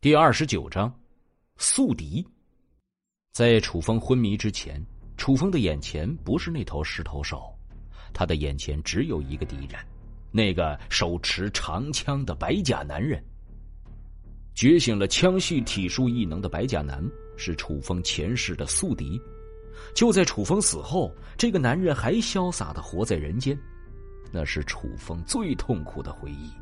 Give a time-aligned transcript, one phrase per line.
[0.00, 0.94] 第二十九章，
[1.56, 2.24] 宿敌。
[3.32, 4.80] 在楚风昏迷之前，
[5.16, 7.52] 楚风的眼前不是那头狮头兽，
[8.14, 9.84] 他的眼前只有一个敌人，
[10.30, 13.20] 那个手持长枪的白甲男人。
[14.54, 17.04] 觉醒了枪系体术异能的白甲男
[17.36, 19.20] 是楚风前世的宿敌。
[19.96, 23.58] 就在楚风死后，这个男人还潇洒的活在人间，
[24.30, 26.52] 那是楚风最痛苦的回忆。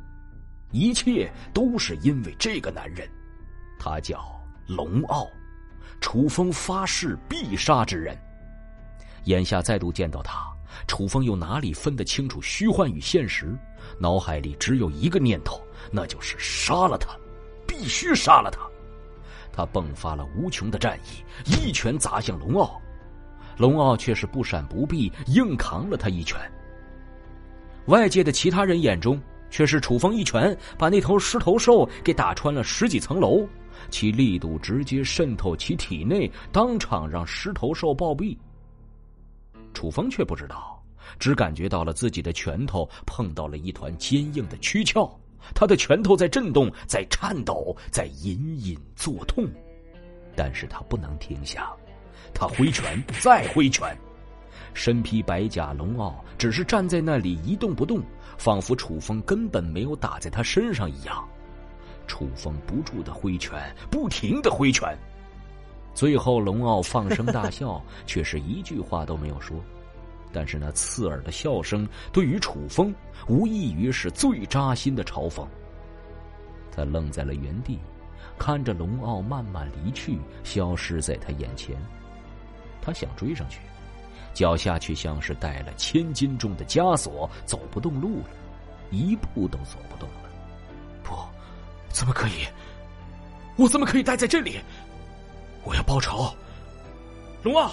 [0.72, 3.06] 一切都是因为这个男人。
[3.78, 4.24] 他叫
[4.66, 5.28] 龙傲，
[6.00, 8.16] 楚风发誓必杀之人。
[9.24, 10.46] 眼下再度见到他，
[10.86, 13.56] 楚风又哪里分得清楚虚幻与现实？
[13.98, 17.08] 脑海里只有一个念头，那就是杀了他，
[17.66, 18.60] 必须杀了他。
[19.52, 22.80] 他迸发了无穷的战意，一拳砸向龙傲，
[23.56, 26.38] 龙傲却是不闪不避，硬扛了他一拳。
[27.86, 33.48] 外界的其他人眼中，却是楚风一拳把那头狮头兽给打穿了十几层楼。
[33.90, 38.36] 其力度直接渗透其体内，当场让狮头兽暴毙。
[39.74, 40.82] 楚风却不知道，
[41.18, 45.08] 只感觉到了自己的拳头碰到了一团坚硬的躯壳，
[45.54, 49.46] 他的拳头在震动，在颤抖，在隐隐作痛。
[50.34, 51.70] 但是他不能停下，
[52.34, 53.96] 他挥拳，再挥拳。
[54.74, 58.02] 身披白甲龙傲只是站在那里一动不动，
[58.36, 61.26] 仿佛楚风根本没有打在他身上一样。
[62.06, 64.96] 楚风不住的挥拳，不停的挥拳，
[65.94, 69.56] 最后龙傲放声大笑，却是一句话都没有说。
[70.32, 72.94] 但是那刺耳的笑声，对于楚风
[73.26, 75.46] 无异于是最扎心的嘲讽。
[76.70, 77.78] 他愣在了原地，
[78.38, 81.74] 看着龙傲慢慢离去，消失在他眼前。
[82.82, 83.60] 他想追上去，
[84.34, 88.28] 脚下却像是带了千斤重的枷锁，走不动路了，
[88.90, 90.25] 一步都走不动了。
[91.96, 92.46] 怎么可以？
[93.56, 94.60] 我怎么可以待在这里？
[95.64, 96.30] 我要报仇！
[97.42, 97.72] 龙傲，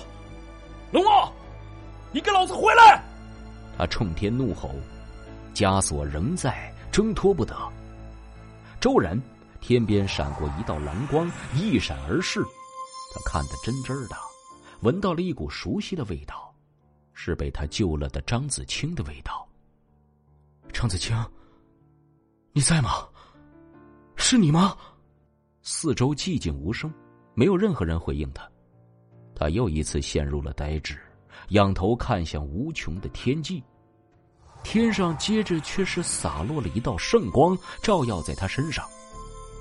[0.93, 1.33] 龙傲，
[2.13, 3.03] 你给老子回来！
[3.78, 4.73] 他冲天怒吼，
[5.53, 7.53] 枷锁仍在，挣脱不得。
[8.79, 9.22] 骤然，
[9.59, 12.41] 天边闪过一道蓝光，一闪而逝。
[13.13, 14.16] 他看得真真的，
[14.83, 16.50] 闻到了一股熟悉的味道，
[17.12, 19.45] 是被他救了的张子清的味道。
[20.72, 21.13] 张子清，
[22.53, 23.06] 你在吗？
[24.33, 24.75] 是你吗？
[25.61, 26.91] 四周寂静无声，
[27.35, 28.49] 没有任何人回应他。
[29.35, 30.97] 他又一次陷入了呆滞，
[31.49, 33.63] 仰头看向无穷的天际。
[34.63, 38.83] 天上接着却是洒落了一道圣光，照耀在他身上。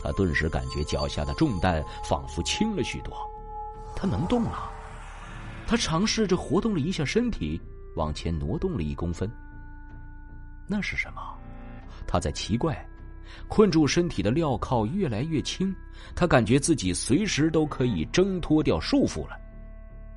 [0.02, 3.14] 他顿时感觉脚下的重担仿佛轻了许多。
[3.94, 4.72] 他能动了。
[5.66, 7.60] 他尝试着活动了一下身体，
[7.94, 9.30] 往前挪动了一公分。
[10.66, 11.20] 那是什么？
[12.06, 12.88] 他在奇怪。
[13.48, 15.74] 困住身体的镣铐越来越轻，
[16.14, 19.36] 他感觉自己随时都可以挣脱掉束缚了，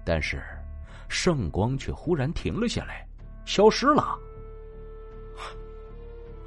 [0.05, 0.41] 但是
[1.07, 3.07] 圣光却忽然停了下来，
[3.45, 4.17] 消失了。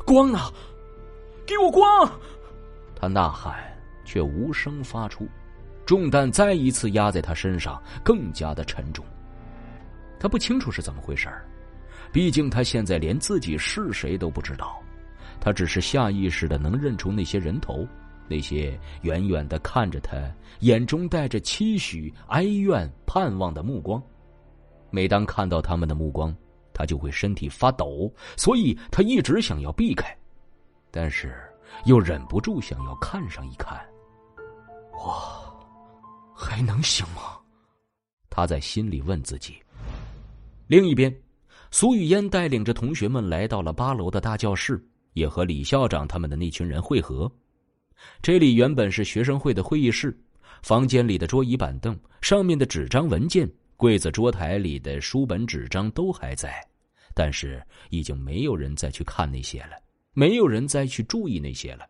[0.05, 0.39] 光呢？
[1.47, 2.11] 给我光！
[2.95, 3.56] 他呐喊，
[4.05, 5.29] 却无声发出。
[5.87, 9.05] 重担再一次压在他身上，更加的沉重。
[10.21, 11.29] 他不清楚是怎么回事，
[12.12, 14.83] 毕竟他现在连自己是谁都不知道。
[15.41, 17.87] 他只是下意识的能认出那些人头，
[18.28, 20.16] 那些远远的看着他，
[20.60, 24.03] 眼中带着期许、哀怨、盼望的目光。
[24.91, 26.34] 每当看到他们的目光，
[26.72, 30.16] 他就会身体发抖，所以他一直想要避开，
[30.91, 31.34] 但是
[31.84, 33.78] 又忍不住想要看上一看。
[34.93, 35.56] 我
[36.34, 37.38] 还能行吗？
[38.31, 39.56] 他在心里问自己。
[40.66, 41.15] 另一边，
[41.70, 44.82] 苏雨嫣带领着同学们来到了八楼的大教室。
[45.19, 47.31] 也和李校长他们的那群人会合。
[48.23, 50.17] 这里原本是学生会的会议室，
[50.62, 56.65] 房间里的桌椅板凳、上面的纸张文件、柜子桌台里的书本纸张都还在，
[57.15, 59.73] 但是已经没有人再去看那些了，
[60.12, 61.85] 没有人再去注意那些了。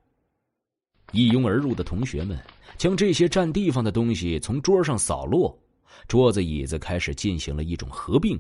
[1.13, 2.39] 一拥而入的同学们
[2.77, 5.59] 将这些占地方的东西从桌上扫落，
[6.07, 8.39] 桌子椅子开始进行了一种合并，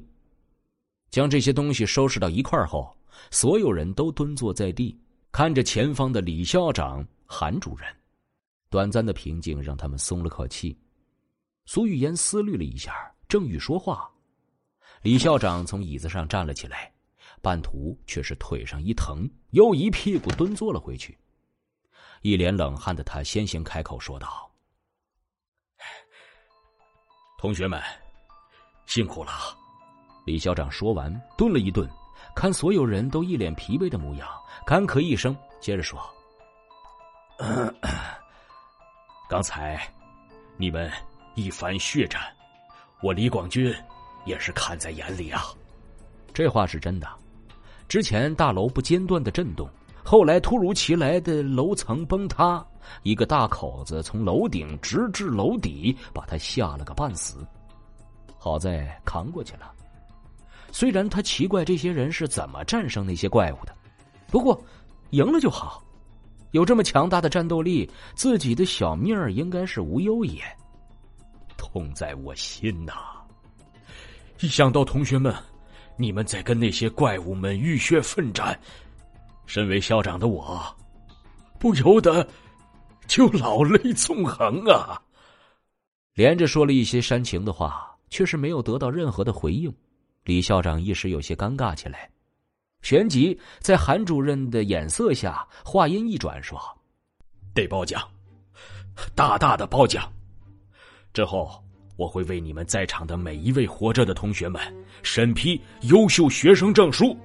[1.10, 2.94] 将这些东西收拾到一块后。
[3.30, 4.98] 所有人都蹲坐在地，
[5.32, 7.86] 看着前方的李校长、韩主任。
[8.70, 10.78] 短暂的平静让他们松了口气。
[11.64, 14.10] 苏玉嫣思虑了一下，正欲说话，
[15.02, 16.92] 李校长从椅子上站了起来，
[17.40, 21.16] 半途却是腿上一疼，又一屁股蹲坐了回去。
[22.22, 24.50] 一脸冷汗的他先行开口说道
[27.38, 27.80] ：“同学们，
[28.86, 29.32] 辛苦了。”
[30.26, 31.88] 李校长说完，顿了一顿。
[32.34, 34.28] 看所有人都一脸疲惫的模样，
[34.66, 36.00] 干咳一声，接着说
[39.28, 39.80] ：“刚才
[40.56, 40.90] 你们
[41.34, 42.20] 一番血战，
[43.02, 43.74] 我李广军
[44.24, 45.42] 也是看在眼里啊。
[46.32, 47.08] 这话是真的。
[47.88, 49.68] 之前大楼不间断的震动，
[50.04, 52.64] 后来突如其来的楼层崩塌，
[53.02, 57.46] 一个大口子从楼顶直至楼底，把他吓了个半死。
[58.38, 59.72] 好在扛过去了。
[60.70, 63.74] 虽然他奇怪这些人是怎么战胜那些怪物的，
[64.28, 64.62] 不过
[65.10, 65.82] 赢了就好。
[66.52, 70.42] 有这么强大的战斗力，自己的小命儿应该是无忧也。
[71.56, 72.92] 痛在我心呐！
[74.40, 75.34] 一想到同学们，
[75.96, 78.58] 你们在跟那些怪物们浴血奋战，
[79.44, 80.64] 身为校长的我，
[81.58, 82.26] 不由得
[83.06, 85.00] 就老泪纵横啊！
[86.14, 89.70] 连着说了一些煽情的话，却是没有得到任何的回应。
[90.28, 92.06] 李校长一时有些尴尬起来。
[92.82, 96.60] 旋即，在韩主任的眼色下，话音一转说
[97.54, 98.06] ：“得褒奖，
[99.14, 100.06] 大大的褒奖。
[101.14, 101.64] 之后，
[101.96, 104.60] 我会为你们在场的每一位活着的同学们
[105.02, 107.16] 审批优秀学生证书。”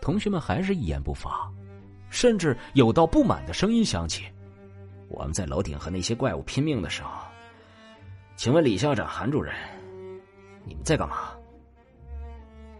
[0.00, 1.46] 同学们还是一言不发，
[2.08, 4.24] 甚至有道不满的声音响起
[5.08, 7.10] ：“我们在楼顶和那些怪物拼命的时候，
[8.34, 9.54] 请问李校长、韩主任，
[10.64, 11.32] 你们在干嘛？”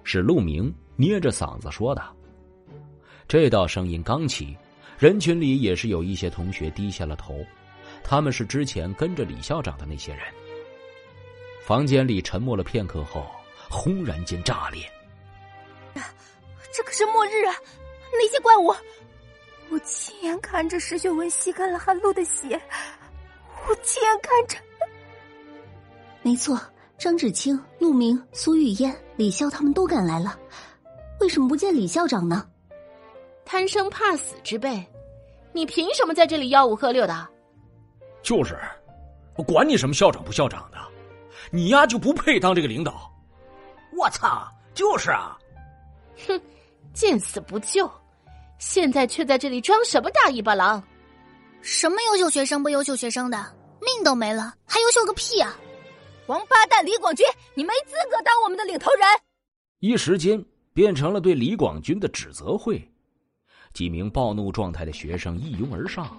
[0.05, 0.73] 是陆明。
[0.97, 2.03] 捏着嗓子说的，
[3.27, 4.55] 这道声音刚起，
[4.99, 7.43] 人群里也是有一些同学低下了头，
[8.05, 10.23] 他们是之前跟着李校长的那些人。
[11.63, 13.25] 房间里沉默了片刻后，
[13.71, 14.85] 轰然间炸裂。
[16.71, 17.55] 这可是末日啊！
[18.13, 18.75] 那些怪物，
[19.71, 22.61] 我亲眼看着石秀文吸干了韩露的血，
[23.67, 24.59] 我亲眼看着。
[26.23, 26.61] 没错，
[27.01, 30.39] 张芷清、陆明、苏玉嫣、李潇他们都赶来了。
[31.19, 32.47] 为什么不见李校长呢？
[33.43, 34.87] 贪生怕死之辈，
[35.55, 37.27] 你凭什么在这里吆五喝六的？
[38.23, 38.55] 就是，
[39.35, 40.77] 我管你什么校长不校长的，
[41.51, 43.11] 你丫就不配当这个领导。
[43.97, 45.39] 我操，就是啊！
[46.29, 46.39] 哼，
[46.93, 47.91] 见死不救，
[48.59, 50.83] 现在却在这里装什么大尾巴狼？
[51.63, 53.39] 什么优秀学生不优秀学生的，
[53.81, 55.57] 命都没了，还优秀个屁啊！
[56.31, 59.01] 王八蛋李广军，你没资格当我们的领头人！
[59.81, 60.43] 一时间。
[60.73, 62.81] 变成了对李广军的指责会，
[63.75, 66.17] 几名暴怒状态的学生一拥而上，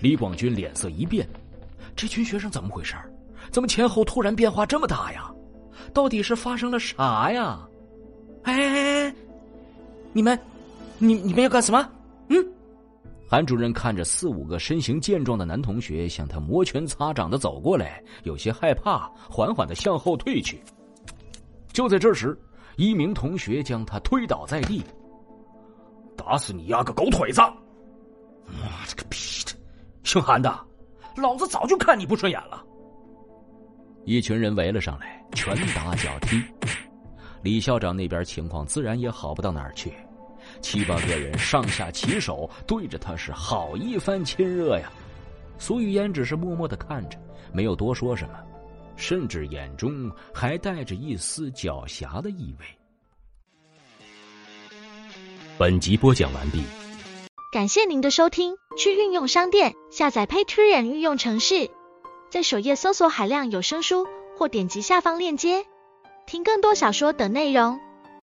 [0.00, 1.26] 李广军脸色一变，
[1.96, 2.94] 这群学生怎么回事？
[3.50, 5.32] 怎么前后突然变化这么大呀？
[5.94, 7.66] 到底是发生了啥呀？
[8.42, 9.14] 哎哎哎，
[10.12, 10.38] 你们，
[10.98, 11.90] 你你们要干什么？
[12.28, 12.46] 嗯？
[13.28, 20.62] 韩主任看着四五个身形健壮的男同学向他摩拳擦掌的走过来，有些害怕，缓缓的向后退去。
[21.72, 22.36] 就在这时。
[22.76, 24.84] 一名同学将他推倒在地，
[26.16, 27.40] 打死你丫个狗腿子！
[28.46, 29.52] 妈了个逼的，
[30.04, 30.64] 姓韩的，
[31.16, 32.64] 老子早就看你不顺眼了。
[34.04, 36.40] 一群人围了上来，拳打脚踢。
[37.42, 39.92] 李校长那边情况自然也好不到哪儿去，
[40.60, 44.90] 七八个人上下其手，对着他是好一番亲热呀。
[45.58, 47.18] 苏玉嫣只是默默的看着，
[47.52, 48.34] 没有多说什么。
[48.96, 52.66] 甚至眼中还带着一丝狡黠的意味。
[55.56, 56.62] 本集播讲完毕，
[57.52, 58.56] 感谢您的收听。
[58.76, 61.68] 去运用商店下载 Patreon 运用城市，
[62.30, 65.64] 在首页搜索海量有声书，或点击下方链接
[66.26, 67.80] 听更多小说等内容。